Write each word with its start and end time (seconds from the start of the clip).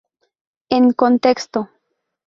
En 0.77 0.85
contexto. 1.01 1.59